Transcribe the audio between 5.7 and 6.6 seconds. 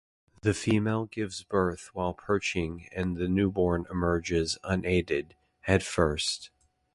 first.